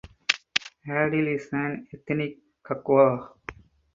Adil 0.99 1.27
is 1.35 1.47
an 1.59 1.71
ethnic 1.93 2.33
Kakwa. 2.65 3.33